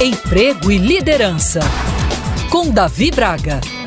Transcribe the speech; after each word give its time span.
Emprego 0.00 0.70
e 0.70 0.78
Liderança, 0.78 1.58
com 2.52 2.70
Davi 2.70 3.10
Braga. 3.10 3.77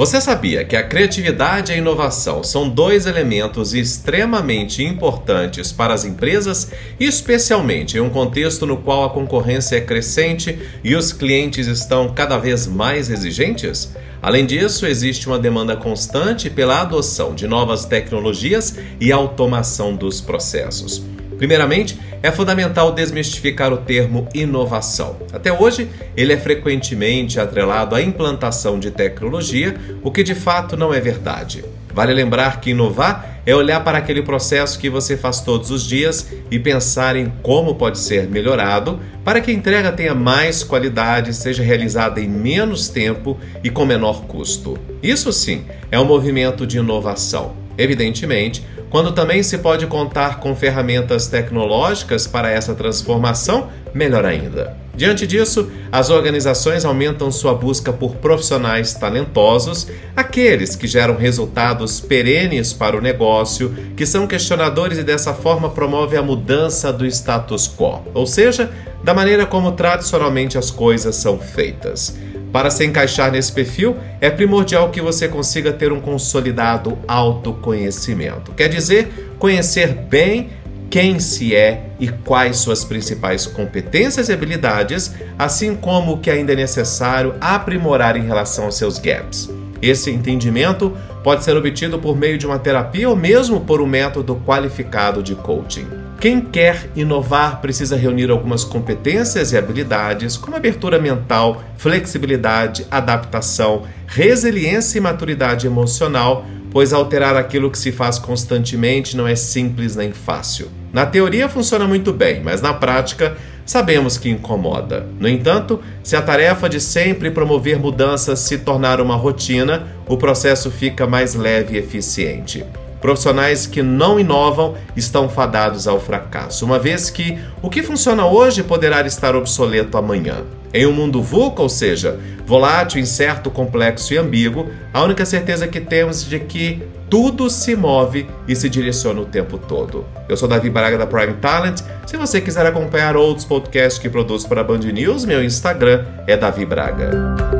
Você 0.00 0.18
sabia 0.18 0.64
que 0.64 0.76
a 0.76 0.82
criatividade 0.82 1.70
e 1.70 1.74
a 1.74 1.78
inovação 1.78 2.42
são 2.42 2.66
dois 2.66 3.04
elementos 3.04 3.74
extremamente 3.74 4.82
importantes 4.82 5.72
para 5.72 5.92
as 5.92 6.06
empresas, 6.06 6.72
especialmente 6.98 7.98
em 7.98 8.00
um 8.00 8.08
contexto 8.08 8.64
no 8.64 8.78
qual 8.78 9.04
a 9.04 9.10
concorrência 9.10 9.76
é 9.76 9.80
crescente 9.82 10.58
e 10.82 10.96
os 10.96 11.12
clientes 11.12 11.66
estão 11.66 12.14
cada 12.14 12.38
vez 12.38 12.66
mais 12.66 13.10
exigentes? 13.10 13.94
Além 14.22 14.46
disso, 14.46 14.86
existe 14.86 15.26
uma 15.26 15.38
demanda 15.38 15.76
constante 15.76 16.48
pela 16.48 16.80
adoção 16.80 17.34
de 17.34 17.46
novas 17.46 17.84
tecnologias 17.84 18.78
e 18.98 19.12
automação 19.12 19.94
dos 19.94 20.18
processos. 20.18 21.02
Primeiramente, 21.40 21.98
é 22.22 22.30
fundamental 22.30 22.92
desmistificar 22.92 23.72
o 23.72 23.78
termo 23.78 24.28
inovação. 24.34 25.16
Até 25.32 25.50
hoje, 25.50 25.88
ele 26.14 26.34
é 26.34 26.36
frequentemente 26.36 27.40
atrelado 27.40 27.94
à 27.94 28.02
implantação 28.02 28.78
de 28.78 28.90
tecnologia, 28.90 29.74
o 30.02 30.10
que 30.10 30.22
de 30.22 30.34
fato 30.34 30.76
não 30.76 30.92
é 30.92 31.00
verdade. 31.00 31.64
Vale 31.94 32.12
lembrar 32.12 32.60
que 32.60 32.72
inovar 32.72 33.40
é 33.46 33.56
olhar 33.56 33.82
para 33.82 33.96
aquele 33.96 34.20
processo 34.20 34.78
que 34.78 34.90
você 34.90 35.16
faz 35.16 35.40
todos 35.40 35.70
os 35.70 35.82
dias 35.88 36.30
e 36.50 36.58
pensar 36.58 37.16
em 37.16 37.32
como 37.42 37.74
pode 37.74 37.98
ser 37.98 38.28
melhorado 38.28 39.00
para 39.24 39.40
que 39.40 39.50
a 39.50 39.54
entrega 39.54 39.90
tenha 39.90 40.14
mais 40.14 40.62
qualidade, 40.62 41.32
seja 41.32 41.62
realizada 41.62 42.20
em 42.20 42.28
menos 42.28 42.90
tempo 42.90 43.38
e 43.64 43.70
com 43.70 43.86
menor 43.86 44.24
custo. 44.26 44.78
Isso 45.02 45.32
sim 45.32 45.64
é 45.90 45.98
um 45.98 46.04
movimento 46.04 46.66
de 46.66 46.76
inovação. 46.76 47.54
Evidentemente, 47.78 48.62
quando 48.90 49.12
também 49.12 49.42
se 49.42 49.56
pode 49.58 49.86
contar 49.86 50.40
com 50.40 50.54
ferramentas 50.54 51.28
tecnológicas 51.28 52.26
para 52.26 52.50
essa 52.50 52.74
transformação, 52.74 53.68
melhor 53.94 54.26
ainda. 54.26 54.76
Diante 54.94 55.26
disso, 55.26 55.70
as 55.90 56.10
organizações 56.10 56.84
aumentam 56.84 57.30
sua 57.30 57.54
busca 57.54 57.92
por 57.92 58.16
profissionais 58.16 58.92
talentosos, 58.92 59.86
aqueles 60.14 60.76
que 60.76 60.86
geram 60.86 61.16
resultados 61.16 62.00
perenes 62.00 62.72
para 62.72 62.98
o 62.98 63.00
negócio, 63.00 63.74
que 63.96 64.04
são 64.04 64.26
questionadores 64.26 64.98
e 64.98 65.04
dessa 65.04 65.32
forma 65.32 65.70
promovem 65.70 66.18
a 66.18 66.22
mudança 66.22 66.92
do 66.92 67.06
status 67.06 67.66
quo, 67.66 68.02
ou 68.12 68.26
seja, 68.26 68.70
da 69.02 69.14
maneira 69.14 69.46
como 69.46 69.72
tradicionalmente 69.72 70.58
as 70.58 70.70
coisas 70.70 71.16
são 71.16 71.38
feitas. 71.38 72.18
Para 72.52 72.70
se 72.70 72.84
encaixar 72.84 73.30
nesse 73.30 73.52
perfil, 73.52 73.96
é 74.20 74.28
primordial 74.28 74.90
que 74.90 75.00
você 75.00 75.28
consiga 75.28 75.72
ter 75.72 75.92
um 75.92 76.00
consolidado 76.00 76.98
autoconhecimento. 77.06 78.52
Quer 78.52 78.68
dizer, 78.68 79.34
conhecer 79.38 79.94
bem 79.94 80.50
quem 80.90 81.20
se 81.20 81.54
é 81.54 81.90
e 82.00 82.08
quais 82.08 82.56
suas 82.56 82.84
principais 82.84 83.46
competências 83.46 84.28
e 84.28 84.32
habilidades, 84.32 85.14
assim 85.38 85.76
como 85.76 86.14
o 86.14 86.18
que 86.18 86.28
ainda 86.28 86.52
é 86.52 86.56
necessário 86.56 87.36
aprimorar 87.40 88.16
em 88.16 88.26
relação 88.26 88.64
aos 88.64 88.76
seus 88.76 88.98
gaps. 88.98 89.48
Esse 89.80 90.10
entendimento 90.10 90.94
pode 91.22 91.44
ser 91.44 91.56
obtido 91.56 91.98
por 91.98 92.16
meio 92.16 92.36
de 92.36 92.46
uma 92.46 92.58
terapia 92.58 93.08
ou 93.08 93.14
mesmo 93.14 93.60
por 93.60 93.80
um 93.80 93.86
método 93.86 94.42
qualificado 94.44 95.22
de 95.22 95.36
coaching. 95.36 96.09
Quem 96.20 96.42
quer 96.42 96.90
inovar 96.94 97.62
precisa 97.62 97.96
reunir 97.96 98.30
algumas 98.30 98.62
competências 98.62 99.52
e 99.52 99.56
habilidades, 99.56 100.36
como 100.36 100.54
abertura 100.54 100.98
mental, 100.98 101.64
flexibilidade, 101.78 102.86
adaptação, 102.90 103.84
resiliência 104.06 104.98
e 104.98 105.00
maturidade 105.00 105.66
emocional, 105.66 106.44
pois 106.70 106.92
alterar 106.92 107.36
aquilo 107.36 107.70
que 107.70 107.78
se 107.78 107.90
faz 107.90 108.18
constantemente 108.18 109.16
não 109.16 109.26
é 109.26 109.34
simples 109.34 109.96
nem 109.96 110.12
fácil. 110.12 110.68
Na 110.92 111.06
teoria 111.06 111.48
funciona 111.48 111.86
muito 111.86 112.12
bem, 112.12 112.42
mas 112.44 112.60
na 112.60 112.74
prática 112.74 113.34
sabemos 113.64 114.18
que 114.18 114.28
incomoda. 114.28 115.06
No 115.18 115.26
entanto, 115.26 115.80
se 116.02 116.16
a 116.16 116.20
tarefa 116.20 116.68
de 116.68 116.82
sempre 116.82 117.30
promover 117.30 117.78
mudanças 117.78 118.40
se 118.40 118.58
tornar 118.58 119.00
uma 119.00 119.16
rotina, 119.16 119.86
o 120.06 120.18
processo 120.18 120.70
fica 120.70 121.06
mais 121.06 121.34
leve 121.34 121.76
e 121.76 121.78
eficiente. 121.78 122.62
Profissionais 123.00 123.66
que 123.66 123.82
não 123.82 124.20
inovam 124.20 124.74
estão 124.94 125.28
fadados 125.28 125.88
ao 125.88 125.98
fracasso, 125.98 126.64
uma 126.64 126.78
vez 126.78 127.10
que 127.10 127.38
o 127.62 127.70
que 127.70 127.82
funciona 127.82 128.26
hoje 128.26 128.62
poderá 128.62 129.00
estar 129.06 129.34
obsoleto 129.34 129.96
amanhã. 129.96 130.44
Em 130.72 130.86
um 130.86 130.92
mundo 130.92 131.22
VUCA, 131.22 131.62
ou 131.62 131.68
seja, 131.68 132.20
volátil, 132.46 133.00
incerto, 133.00 133.50
complexo 133.50 134.14
e 134.14 134.18
ambíguo, 134.18 134.68
a 134.92 135.02
única 135.02 135.24
certeza 135.24 135.66
que 135.66 135.80
temos 135.80 136.24
é 136.26 136.28
de 136.28 136.40
que 136.40 136.82
tudo 137.08 137.50
se 137.50 137.74
move 137.74 138.28
e 138.46 138.54
se 138.54 138.68
direciona 138.68 139.20
o 139.20 139.26
tempo 139.26 139.58
todo. 139.58 140.04
Eu 140.28 140.36
sou 140.36 140.48
Davi 140.48 140.70
Braga 140.70 140.96
da 140.96 141.06
Prime 141.06 141.34
Talent. 141.34 141.80
Se 142.06 142.16
você 142.16 142.40
quiser 142.40 142.64
acompanhar 142.64 143.16
outros 143.16 143.44
podcasts 143.44 144.00
que 144.00 144.08
produzo 144.08 144.48
para 144.48 144.60
a 144.60 144.64
Band 144.64 144.78
News, 144.78 145.24
meu 145.24 145.42
Instagram 145.42 146.04
é 146.28 146.36
Davi 146.36 146.64
Braga. 146.64 147.59